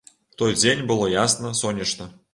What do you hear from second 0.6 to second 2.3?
дзень было ясна, сонечна.